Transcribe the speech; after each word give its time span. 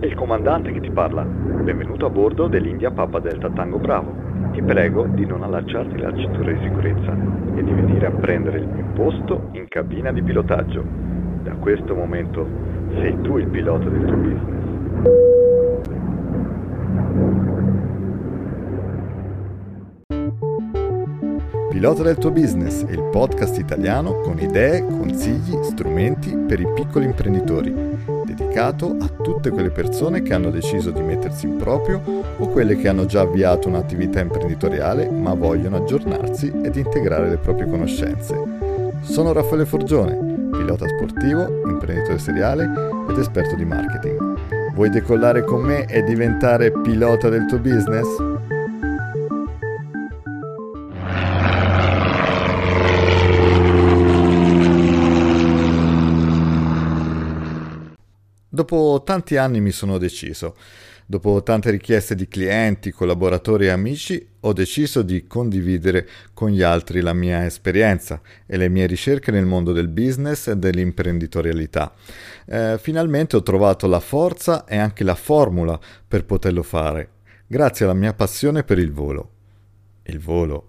È 0.00 0.06
il 0.06 0.14
comandante 0.14 0.72
che 0.72 0.80
ti 0.80 0.90
parla. 0.90 1.22
Benvenuto 1.24 2.06
a 2.06 2.08
bordo 2.08 2.46
dell'India 2.48 2.90
Papa 2.90 3.18
Delta 3.18 3.50
Tango 3.50 3.76
Bravo. 3.76 4.14
Ti 4.50 4.62
prego 4.62 5.04
di 5.04 5.26
non 5.26 5.42
allacciarti 5.42 5.98
la 5.98 6.10
cintura 6.16 6.52
di 6.52 6.58
sicurezza 6.62 7.14
e 7.54 7.62
di 7.62 7.70
venire 7.70 8.06
a 8.06 8.10
prendere 8.10 8.60
il 8.60 8.66
mio 8.66 8.86
posto 8.94 9.50
in 9.52 9.68
cabina 9.68 10.10
di 10.10 10.22
pilotaggio. 10.22 10.82
Da 11.42 11.52
questo 11.56 11.94
momento 11.94 12.48
sei 12.94 13.20
tu 13.20 13.36
il 13.36 13.48
pilota 13.48 13.90
del 13.90 14.04
tuo 14.06 14.16
business. 14.16 14.60
Pilota 21.68 22.02
del 22.02 22.16
tuo 22.16 22.30
business 22.30 22.86
è 22.86 22.92
il 22.92 23.06
podcast 23.10 23.58
italiano 23.58 24.20
con 24.20 24.38
idee, 24.38 24.80
consigli, 24.80 25.62
strumenti 25.62 26.34
per 26.36 26.58
i 26.58 26.66
piccoli 26.74 27.04
imprenditori, 27.04 27.72
dedicato 28.34 28.96
a 29.00 29.08
tutte 29.22 29.50
quelle 29.50 29.70
persone 29.70 30.22
che 30.22 30.34
hanno 30.34 30.50
deciso 30.50 30.90
di 30.90 31.00
mettersi 31.00 31.46
in 31.46 31.56
proprio 31.56 32.00
o 32.36 32.48
quelle 32.48 32.76
che 32.76 32.88
hanno 32.88 33.06
già 33.06 33.22
avviato 33.22 33.68
un'attività 33.68 34.20
imprenditoriale 34.20 35.10
ma 35.10 35.34
vogliono 35.34 35.76
aggiornarsi 35.76 36.52
ed 36.62 36.76
integrare 36.76 37.28
le 37.28 37.38
proprie 37.38 37.68
conoscenze. 37.68 38.36
Sono 39.02 39.32
Raffaele 39.32 39.66
Forgione, 39.66 40.48
pilota 40.52 40.86
sportivo, 40.86 41.68
imprenditore 41.68 42.18
seriale 42.18 42.70
ed 43.08 43.18
esperto 43.18 43.56
di 43.56 43.64
marketing. 43.64 44.38
Vuoi 44.74 44.90
decollare 44.90 45.42
con 45.42 45.62
me 45.62 45.84
e 45.86 46.02
diventare 46.02 46.70
pilota 46.70 47.28
del 47.28 47.46
tuo 47.46 47.58
business? 47.58 48.29
Dopo 58.52 59.02
tanti 59.04 59.36
anni 59.36 59.60
mi 59.60 59.70
sono 59.70 59.96
deciso. 59.96 60.56
Dopo 61.06 61.40
tante 61.44 61.70
richieste 61.70 62.16
di 62.16 62.26
clienti, 62.26 62.90
collaboratori 62.90 63.66
e 63.66 63.70
amici, 63.70 64.26
ho 64.40 64.52
deciso 64.52 65.02
di 65.02 65.28
condividere 65.28 66.08
con 66.34 66.50
gli 66.50 66.60
altri 66.60 67.00
la 67.00 67.12
mia 67.12 67.44
esperienza 67.46 68.20
e 68.46 68.56
le 68.56 68.68
mie 68.68 68.86
ricerche 68.86 69.30
nel 69.30 69.46
mondo 69.46 69.70
del 69.70 69.86
business 69.86 70.48
e 70.48 70.56
dell'imprenditorialità. 70.56 71.92
Eh, 72.44 72.76
finalmente 72.80 73.36
ho 73.36 73.42
trovato 73.42 73.86
la 73.86 74.00
forza 74.00 74.64
e 74.64 74.78
anche 74.78 75.04
la 75.04 75.14
formula 75.14 75.78
per 76.08 76.24
poterlo 76.24 76.64
fare, 76.64 77.08
grazie 77.46 77.84
alla 77.84 77.94
mia 77.94 78.14
passione 78.14 78.64
per 78.64 78.80
il 78.80 78.90
volo. 78.90 79.30
Il 80.04 80.18
volo, 80.18 80.66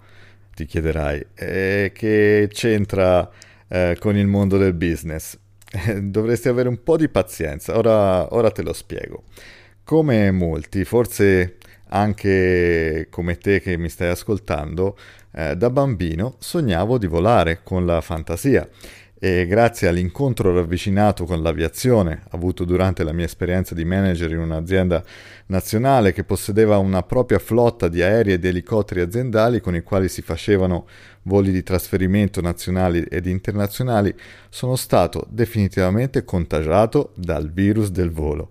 ti 0.53 0.65
chiederai, 0.65 1.25
eh, 1.33 1.91
che 1.95 2.47
c'entra 2.51 3.27
eh, 3.67 3.97
con 3.99 4.15
il 4.15 4.27
mondo 4.27 4.59
del 4.59 4.73
business? 4.73 5.39
dovresti 6.01 6.47
avere 6.47 6.69
un 6.69 6.83
po' 6.83 6.97
di 6.97 7.09
pazienza, 7.09 7.77
ora, 7.77 8.33
ora 8.33 8.51
te 8.51 8.61
lo 8.61 8.73
spiego. 8.73 9.23
Come 9.83 10.31
molti, 10.31 10.83
forse 10.83 11.57
anche 11.89 13.07
come 13.09 13.37
te 13.37 13.59
che 13.59 13.77
mi 13.77 13.89
stai 13.89 14.09
ascoltando, 14.09 14.97
eh, 15.33 15.55
da 15.55 15.69
bambino 15.69 16.35
sognavo 16.39 16.97
di 16.97 17.07
volare 17.07 17.61
con 17.63 17.85
la 17.85 18.01
fantasia 18.01 18.67
e 19.23 19.45
grazie 19.45 19.87
all'incontro 19.87 20.51
ravvicinato 20.51 21.25
con 21.25 21.43
l'aviazione 21.43 22.23
avuto 22.31 22.65
durante 22.65 23.03
la 23.03 23.13
mia 23.13 23.25
esperienza 23.25 23.75
di 23.75 23.85
manager 23.85 24.31
in 24.31 24.39
un'azienda 24.39 25.03
nazionale 25.45 26.11
che 26.11 26.23
possedeva 26.23 26.79
una 26.79 27.03
propria 27.03 27.37
flotta 27.37 27.87
di 27.87 28.01
aerei 28.01 28.33
e 28.33 28.39
di 28.39 28.47
elicotteri 28.47 28.99
aziendali 28.99 29.61
con 29.61 29.75
i 29.75 29.83
quali 29.83 30.09
si 30.09 30.23
facevano 30.23 30.87
voli 31.23 31.51
di 31.51 31.61
trasferimento 31.61 32.41
nazionali 32.41 33.03
ed 33.03 33.27
internazionali, 33.27 34.11
sono 34.49 34.75
stato 34.75 35.27
definitivamente 35.29 36.23
contagiato 36.23 37.11
dal 37.13 37.51
virus 37.51 37.91
del 37.91 38.09
volo. 38.09 38.49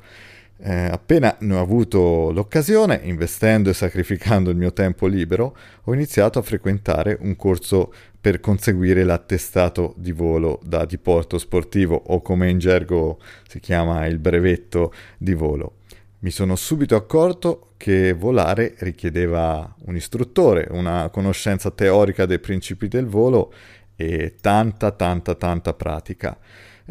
Eh, 0.63 0.73
appena 0.73 1.37
ne 1.41 1.55
ho 1.55 1.61
avuto 1.61 2.31
l'occasione, 2.33 3.01
investendo 3.05 3.71
e 3.71 3.75
sacrificando 3.75 4.51
il 4.51 4.57
mio 4.57 4.75
tempo 4.75 5.07
libero, 5.07 5.57
ho 5.85 5.95
iniziato 5.95 6.39
a 6.39 6.43
frequentare 6.43 7.17
un 7.21 7.35
corso 7.35 7.91
per 8.21 8.41
conseguire 8.41 9.03
l'attestato 9.05 9.95
di 9.97 10.13
volo 10.13 10.61
da 10.63 10.85
diporto 10.85 11.39
sportivo 11.39 11.95
o 11.95 12.21
come 12.21 12.51
in 12.51 12.59
gergo 12.59 13.19
si 13.49 13.59
chiama 13.59 14.05
il 14.05 14.19
brevetto 14.19 14.93
di 15.17 15.33
volo. 15.33 15.77
Mi 16.19 16.31
sono 16.31 16.57
subito 16.57 16.95
accorto 16.95 17.73
che 17.79 18.13
volare 18.13 18.75
richiedeva 18.81 19.75
un 19.87 19.97
istruttore, 19.97 20.69
una 20.73 21.09
conoscenza 21.11 21.71
teorica 21.71 22.27
dei 22.27 22.39
principi 22.39 22.89
del 22.89 23.07
volo 23.07 23.55
e 23.97 24.35
tanta, 24.39 24.91
tanta, 24.91 25.35
tanta 25.35 25.73
pratica. 25.73 26.39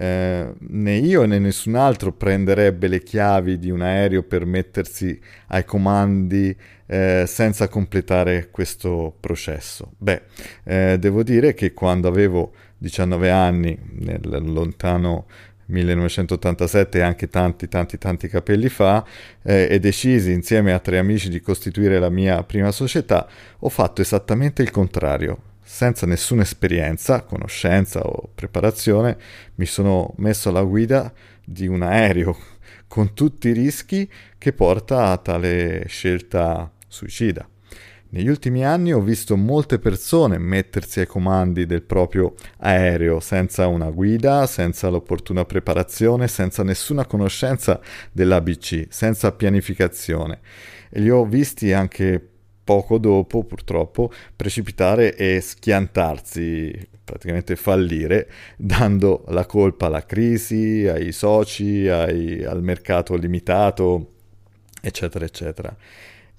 Eh, 0.02 0.54
né 0.58 0.96
io 0.96 1.26
né 1.26 1.40
nessun 1.40 1.76
altro 1.76 2.14
prenderebbe 2.14 2.88
le 2.88 3.04
chiavi 3.04 3.60
di 3.60 3.70
un 3.70 3.82
aereo 3.82 4.24
per 4.24 4.46
mettersi 4.46 5.20
ai 5.48 5.66
comandi 5.66 6.56
eh, 6.86 7.26
senza 7.28 7.68
completare 7.68 8.48
questo 8.50 9.14
processo. 9.20 9.92
Beh, 9.98 10.22
eh, 10.64 10.98
devo 10.98 11.22
dire 11.22 11.54
che 11.54 11.74
quando 11.74 12.08
avevo 12.08 12.54
19 12.78 13.30
anni, 13.30 13.78
nel 14.00 14.22
lontano 14.42 15.26
1987 15.66 17.00
e 17.00 17.02
anche 17.02 17.28
tanti 17.28 17.68
tanti 17.68 17.98
tanti 17.98 18.30
capelli 18.30 18.70
fa 18.70 19.06
eh, 19.44 19.68
e 19.70 19.80
decisi 19.80 20.32
insieme 20.32 20.72
a 20.72 20.80
tre 20.80 20.98
amici 20.98 21.28
di 21.28 21.42
costituire 21.42 22.00
la 22.00 22.09
mia 22.09 22.42
prima 22.44 22.72
società, 22.72 23.28
ho 23.59 23.68
fatto 23.68 24.02
esattamente 24.02 24.62
il 24.62 24.72
contrario 24.72 25.49
senza 25.72 26.07
nessuna 26.07 26.41
esperienza, 26.41 27.22
conoscenza 27.22 28.02
o 28.02 28.31
preparazione, 28.34 29.16
mi 29.56 29.68
sono 29.68 30.16
messo 30.18 30.50
alla 30.50 30.63
guida 30.63 31.13
di 31.46 31.68
un 31.68 31.84
aereo 31.84 32.35
con 32.88 33.13
tutti 33.13 33.50
i 33.50 33.53
rischi 33.53 34.09
che 34.40 34.52
porta 34.52 35.12
a 35.12 35.18
tale 35.18 35.85
scelta 35.88 36.72
suicida. 36.88 37.47
Negli 38.09 38.28
ultimi 38.28 38.66
anni 38.66 38.91
ho 38.91 39.00
visto 39.00 39.38
molte 39.38 39.78
persone 39.78 40.40
mettersi 40.40 41.02
ai 41.02 41.06
comandi 41.06 41.68
del 41.68 41.84
proprio 41.84 42.34
aereo 42.58 43.19
senza 43.19 43.68
una 43.68 43.91
guida, 43.91 44.47
senza 44.47 44.90
l'opportuna 44.90 45.46
preparazione, 45.46 46.28
senza 46.28 46.63
nessuna 46.63 47.06
conoscenza 47.06 47.79
dell'ABC, 48.12 48.88
senza 48.90 49.31
pianificazione. 49.34 50.40
E 50.90 51.00
li 51.00 51.12
ho 51.12 51.24
visti 51.25 51.72
anche 51.72 52.28
poco 52.69 53.00
dopo 53.00 53.44
purtroppo 53.46 54.12
precipitare 54.35 55.16
e 55.16 55.41
schiantarsi, 55.41 56.72
praticamente 57.03 57.56
fallire, 57.56 58.30
dando 58.57 59.24
la 59.30 59.47
colpa 59.47 59.88
alla 59.88 60.06
crisi, 60.06 60.85
ai 60.88 61.12
soci, 61.12 61.88
ai, 61.88 62.44
al 62.44 62.62
mercato 62.62 63.16
limitato, 63.16 64.12
eccetera, 64.81 65.25
eccetera. 65.25 65.75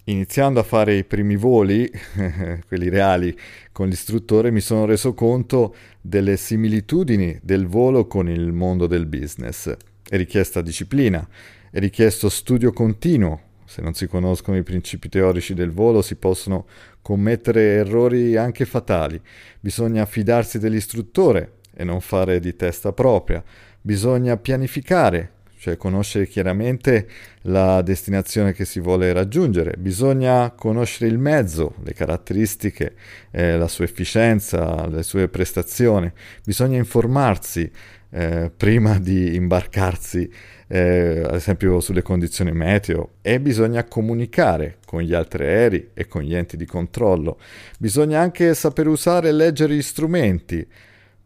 Iniziando 0.04 0.60
a 0.60 0.62
fare 0.62 0.94
i 0.94 1.02
primi 1.02 1.34
voli, 1.34 1.90
quelli 2.64 2.88
reali, 2.88 3.36
con 3.72 3.88
l'istruttore, 3.88 4.52
mi 4.52 4.60
sono 4.60 4.84
reso 4.84 5.14
conto 5.14 5.74
delle 6.00 6.36
similitudini 6.36 7.40
del 7.42 7.66
volo 7.66 8.06
con 8.06 8.28
il 8.28 8.52
mondo 8.52 8.86
del 8.86 9.06
business. 9.06 9.74
È 10.08 10.16
richiesta 10.16 10.62
disciplina, 10.62 11.28
è 11.72 11.80
richiesto 11.80 12.28
studio 12.28 12.72
continuo, 12.72 13.48
se 13.70 13.82
non 13.82 13.94
si 13.94 14.08
conoscono 14.08 14.56
i 14.56 14.64
principi 14.64 15.08
teorici 15.08 15.54
del 15.54 15.70
volo 15.70 16.02
si 16.02 16.16
possono 16.16 16.66
commettere 17.00 17.74
errori 17.74 18.36
anche 18.36 18.64
fatali. 18.64 19.20
Bisogna 19.60 20.06
fidarsi 20.06 20.58
dell'istruttore 20.58 21.58
e 21.72 21.84
non 21.84 22.00
fare 22.00 22.40
di 22.40 22.56
testa 22.56 22.92
propria. 22.92 23.40
Bisogna 23.80 24.36
pianificare, 24.36 25.34
cioè 25.56 25.76
conoscere 25.76 26.26
chiaramente 26.26 27.06
la 27.42 27.80
destinazione 27.82 28.52
che 28.54 28.64
si 28.64 28.80
vuole 28.80 29.12
raggiungere. 29.12 29.76
Bisogna 29.78 30.50
conoscere 30.50 31.08
il 31.08 31.18
mezzo, 31.18 31.76
le 31.84 31.94
caratteristiche, 31.94 32.96
eh, 33.30 33.56
la 33.56 33.68
sua 33.68 33.84
efficienza, 33.84 34.84
le 34.88 35.04
sue 35.04 35.28
prestazioni. 35.28 36.10
Bisogna 36.44 36.76
informarsi 36.76 37.70
eh, 38.10 38.50
prima 38.54 38.98
di 38.98 39.34
imbarcarsi 39.34 40.30
eh, 40.72 41.22
ad 41.24 41.34
esempio 41.34 41.80
sulle 41.80 42.02
condizioni 42.02 42.52
meteo, 42.52 43.14
e 43.22 43.40
bisogna 43.40 43.84
comunicare 43.84 44.76
con 44.86 45.02
gli 45.02 45.14
altri 45.14 45.44
aerei 45.44 45.88
e 45.94 46.06
con 46.06 46.22
gli 46.22 46.34
enti 46.34 46.56
di 46.56 46.64
controllo. 46.64 47.38
Bisogna 47.78 48.20
anche 48.20 48.54
saper 48.54 48.86
usare 48.86 49.28
e 49.28 49.32
leggere 49.32 49.74
gli 49.74 49.82
strumenti 49.82 50.66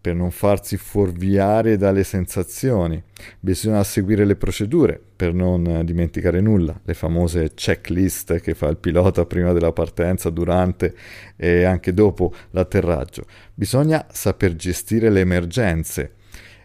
per 0.01 0.15
non 0.15 0.31
farsi 0.31 0.77
fuorviare 0.77 1.79
dalle 1.79 2.05
sensazioni. 2.05 3.03
Bisogna 3.41 3.83
seguire 3.85 4.27
le 4.27 4.37
procedure 4.37 5.01
per 5.17 5.33
non 5.33 5.83
dimenticare 5.83 6.43
nulla, 6.43 6.79
le 6.85 6.93
famose 6.93 7.53
checklist 7.55 8.41
che 8.41 8.53
fa 8.53 8.69
il 8.69 8.77
pilota 8.77 9.25
prima 9.25 9.53
della 9.53 9.73
partenza, 9.73 10.29
durante 10.29 10.95
e 11.37 11.65
anche 11.65 11.95
dopo 11.95 12.35
l'atterraggio. 12.51 13.25
Bisogna 13.55 14.07
saper 14.11 14.55
gestire 14.57 15.09
le 15.09 15.21
emergenze 15.21 16.13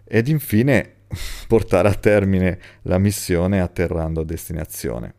ed 0.10 0.28
infine 0.28 0.94
portare 1.48 1.88
a 1.88 1.94
termine 1.94 2.60
la 2.84 2.98
missione 2.98 3.62
atterrando 3.62 4.22
a 4.22 4.26
destinazione. 4.26 5.14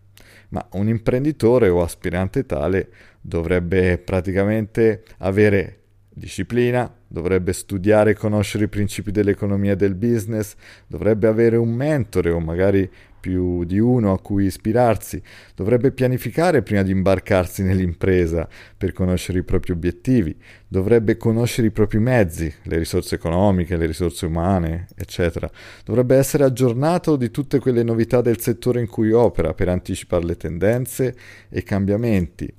Ma 0.51 0.67
un 0.73 0.89
imprenditore 0.89 1.69
o 1.69 1.81
aspirante 1.81 2.45
tale 2.45 2.91
dovrebbe 3.21 3.99
praticamente 3.99 5.05
avere 5.19 5.79
disciplina, 6.13 6.93
dovrebbe 7.07 7.53
studiare 7.53 8.11
e 8.11 8.15
conoscere 8.15 8.65
i 8.65 8.69
principi 8.69 9.13
dell'economia 9.13 9.73
e 9.73 9.77
del 9.77 9.95
business, 9.95 10.55
dovrebbe 10.87 11.29
avere 11.29 11.57
un 11.57 11.73
mentore 11.73 12.31
o 12.31 12.41
magari 12.41 12.89
più 13.21 13.65
di 13.65 13.79
uno 13.79 14.13
a 14.13 14.21
cui 14.21 14.47
ispirarsi, 14.47 15.23
dovrebbe 15.55 15.93
pianificare 15.93 16.63
prima 16.63 16.83
di 16.83 16.91
imbarcarsi 16.91 17.63
nell'impresa 17.63 18.49
per 18.77 18.93
conoscere 18.93 19.41
i 19.41 19.45
propri 19.45 19.73
obiettivi, 19.73 20.37
dovrebbe 20.67 21.17
conoscere 21.17 21.69
i 21.69 21.71
propri 21.71 21.99
mezzi, 21.99 22.53
le 22.65 22.79
risorse 22.79 23.17
economiche, 23.17 23.77
le 23.77 23.87
risorse 23.87 24.27
umane, 24.27 24.87
eccetera. 24.97 25.51
Dovrebbe 25.85 26.17
essere 26.17 26.45
aggiornato 26.45 27.17
di 27.17 27.31
tutte 27.31 27.59
quelle 27.59 27.83
novità 27.83 28.21
del 28.21 28.41
settore 28.41 28.81
in 28.81 28.89
cui 28.89 29.13
opera 29.13 29.55
per 29.55 29.69
anticipare 29.69 30.25
le 30.25 30.37
tendenze 30.37 31.17
e 31.49 31.59
i 31.59 31.63
cambiamenti 31.63 32.53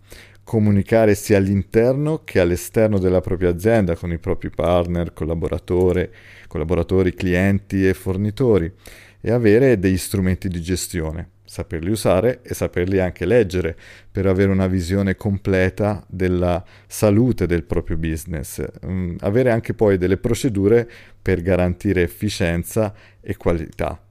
comunicare 0.44 1.16
sia 1.16 1.38
all'interno 1.38 2.24
che 2.25 2.42
all'esterno 2.42 3.00
della 3.00 3.22
propria 3.22 3.50
azienda 3.50 3.96
con 3.96 4.12
i 4.12 4.18
propri 4.18 4.50
partner, 4.50 5.13
collaboratori, 5.13 7.13
clienti 7.13 7.88
e 7.88 7.94
fornitori 7.94 8.74
e 9.21 9.31
avere 9.31 9.79
degli 9.79 9.97
strumenti 9.97 10.47
di 10.47 10.62
gestione, 10.62 11.29
saperli 11.45 11.91
usare 11.91 12.41
e 12.41 12.53
saperli 12.53 13.00
anche 13.00 13.25
leggere 13.25 13.77
per 14.12 14.25
avere 14.25 14.51
una 14.51 14.68
visione 14.68 15.15
completa 15.15 16.03
della 16.07 16.63
salute 16.88 17.45
del 17.45 17.63
proprio 17.63 17.97
business, 17.97 18.63
mm, 18.85 19.18
avere 19.19 19.51
anche 19.51 19.73
poi 19.73 19.97
delle 19.97 20.18
procedure 20.18 20.89
per 21.21 21.41
garantire 21.41 22.01
efficienza 22.01 22.94
e 23.21 23.38
qualità 23.38 24.01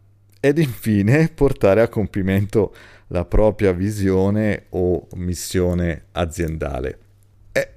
ed 0.41 0.59
infine 0.59 1.29
portare 1.35 1.83
a 1.83 1.89
compimento 1.89 2.75
la 3.09 3.25
propria 3.25 3.73
visione 3.73 4.67
o 4.71 5.07
missione 5.15 6.07
aziendale. 6.13 6.99
E, 7.53 7.69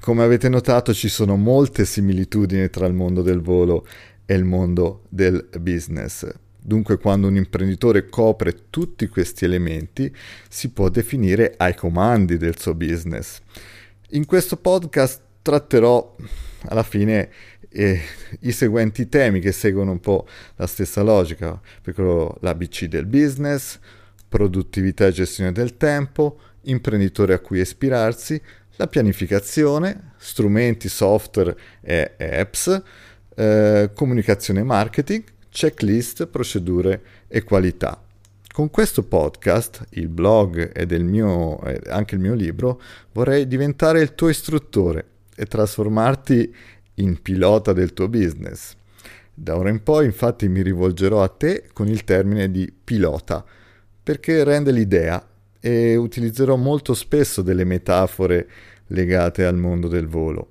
come 0.00 0.22
avete 0.22 0.48
notato 0.48 0.92
ci 0.92 1.08
sono 1.08 1.36
molte 1.36 1.84
similitudini 1.84 2.68
tra 2.68 2.86
il 2.86 2.92
mondo 2.92 3.22
del 3.22 3.40
volo 3.40 3.86
e 4.26 4.34
il 4.34 4.44
mondo 4.44 5.04
del 5.08 5.48
business. 5.58 6.28
Dunque 6.64 6.96
quando 6.98 7.26
un 7.26 7.34
imprenditore 7.34 8.08
copre 8.08 8.70
tutti 8.70 9.08
questi 9.08 9.44
elementi 9.44 10.14
si 10.48 10.70
può 10.70 10.88
definire 10.88 11.54
ai 11.56 11.74
comandi 11.74 12.36
del 12.36 12.56
suo 12.56 12.74
business. 12.74 13.40
In 14.10 14.26
questo 14.26 14.56
podcast 14.56 15.20
tratterò 15.42 16.14
alla 16.66 16.84
fine 16.84 17.30
eh, 17.68 18.00
i 18.40 18.52
seguenti 18.52 19.08
temi 19.08 19.40
che 19.40 19.50
seguono 19.50 19.90
un 19.90 19.98
po' 19.98 20.24
la 20.54 20.68
stessa 20.68 21.02
logica, 21.02 21.60
l'ABC 22.40 22.84
del 22.84 23.06
business, 23.06 23.80
produttività 24.28 25.06
e 25.06 25.10
gestione 25.12 25.50
del 25.50 25.76
tempo, 25.76 26.38
imprenditore 26.62 27.34
a 27.34 27.40
cui 27.40 27.58
ispirarsi, 27.58 28.40
la 28.76 28.86
pianificazione, 28.86 30.12
strumenti, 30.16 30.88
software 30.88 31.58
e 31.80 32.14
apps, 32.18 32.82
eh, 33.34 33.90
comunicazione 33.94 34.60
e 34.60 34.64
marketing, 34.64 35.24
checklist, 35.52 36.26
procedure 36.26 37.02
e 37.28 37.44
qualità. 37.44 38.02
Con 38.52 38.70
questo 38.70 39.02
podcast, 39.02 39.84
il 39.90 40.08
blog 40.08 40.72
mio, 41.02 41.58
anche 41.88 42.14
il 42.14 42.20
mio 42.20 42.34
libro, 42.34 42.80
vorrei 43.12 43.46
diventare 43.46 44.00
il 44.00 44.14
tuo 44.14 44.28
istruttore 44.28 45.04
e 45.34 45.46
trasformarti 45.46 46.54
in 46.96 47.20
pilota 47.22 47.72
del 47.72 47.92
tuo 47.92 48.08
business. 48.08 48.74
Da 49.34 49.56
ora 49.56 49.70
in 49.70 49.82
poi 49.82 50.06
infatti 50.06 50.48
mi 50.48 50.62
rivolgerò 50.62 51.22
a 51.22 51.28
te 51.28 51.64
con 51.72 51.88
il 51.88 52.04
termine 52.04 52.50
di 52.50 52.70
pilota, 52.72 53.44
perché 54.02 54.44
rende 54.44 54.72
l'idea 54.72 55.24
e 55.60 55.96
utilizzerò 55.96 56.56
molto 56.56 56.92
spesso 56.92 57.40
delle 57.40 57.64
metafore 57.64 58.48
legate 58.88 59.44
al 59.44 59.56
mondo 59.56 59.88
del 59.88 60.06
volo. 60.06 60.48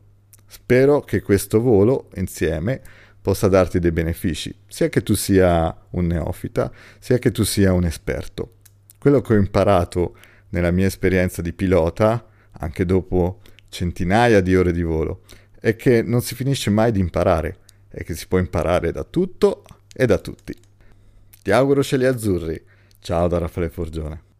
Spero 0.47 1.01
che 1.01 1.21
questo 1.21 1.61
volo 1.61 2.09
insieme 2.15 2.81
possa 3.21 3.47
darti 3.47 3.79
dei 3.79 3.91
benefici, 3.91 4.53
sia 4.67 4.89
che 4.89 5.03
tu 5.03 5.13
sia 5.13 5.75
un 5.91 6.07
neofita, 6.07 6.71
sia 6.99 7.19
che 7.19 7.31
tu 7.31 7.43
sia 7.43 7.73
un 7.73 7.85
esperto. 7.85 8.55
Quello 8.97 9.21
che 9.21 9.33
ho 9.33 9.37
imparato 9.37 10.15
nella 10.49 10.71
mia 10.71 10.87
esperienza 10.87 11.41
di 11.41 11.53
pilota, 11.53 12.25
anche 12.51 12.85
dopo 12.85 13.41
centinaia 13.69 14.41
di 14.41 14.55
ore 14.55 14.71
di 14.71 14.83
volo, 14.83 15.21
è 15.59 15.75
che 15.75 16.01
non 16.01 16.21
si 16.21 16.35
finisce 16.35 16.69
mai 16.69 16.91
di 16.91 16.99
imparare 16.99 17.59
e 17.89 18.03
che 18.03 18.15
si 18.15 18.27
può 18.27 18.39
imparare 18.39 18.91
da 18.91 19.03
tutto 19.03 19.63
e 19.93 20.05
da 20.05 20.17
tutti. 20.17 20.53
Ti 21.41 21.51
auguro 21.51 21.83
cieli 21.83 22.05
azzurri. 22.05 22.63
Ciao 22.99 23.27
da 23.27 23.37
Raffaele 23.37 23.69
Forgione. 23.69 24.30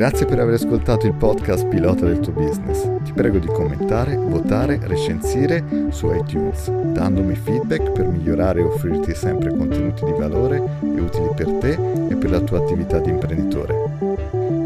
Grazie 0.00 0.24
per 0.24 0.40
aver 0.40 0.54
ascoltato 0.54 1.06
il 1.06 1.12
podcast 1.12 1.66
Pilota 1.66 2.06
del 2.06 2.20
tuo 2.20 2.32
business. 2.32 2.88
Ti 3.04 3.12
prego 3.12 3.36
di 3.36 3.48
commentare, 3.48 4.16
votare, 4.16 4.80
recensire 4.84 5.62
su 5.90 6.10
iTunes, 6.10 6.70
dandomi 6.70 7.34
feedback 7.34 7.92
per 7.92 8.08
migliorare 8.08 8.60
e 8.60 8.64
offrirti 8.64 9.14
sempre 9.14 9.54
contenuti 9.54 10.06
di 10.06 10.12
valore 10.12 10.56
e 10.56 11.00
utili 11.00 11.28
per 11.36 11.50
te 11.60 11.78
e 12.08 12.16
per 12.16 12.30
la 12.30 12.40
tua 12.40 12.60
attività 12.60 12.98
di 12.98 13.10
imprenditore. 13.10 13.74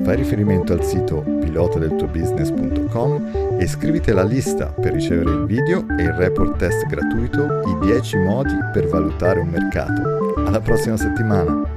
Fai 0.05 0.15
riferimento 0.15 0.73
al 0.73 0.85
sito 0.85 1.25
pilotadeltuobusiness.com 1.41 3.57
e 3.59 3.65
iscriviti 3.65 4.13
alla 4.13 4.23
lista 4.23 4.67
per 4.67 4.93
ricevere 4.93 5.31
il 5.31 5.47
video 5.47 5.85
e 5.99 6.03
il 6.05 6.13
report 6.13 6.59
test 6.59 6.87
gratuito 6.87 7.61
I 7.67 7.77
10 7.87 8.19
modi 8.19 8.55
per 8.73 8.87
valutare 8.87 9.41
un 9.41 9.49
mercato. 9.49 10.33
Alla 10.47 10.61
prossima 10.61 10.97
settimana! 10.97 11.74